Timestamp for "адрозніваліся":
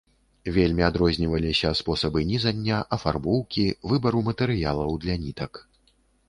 0.85-1.71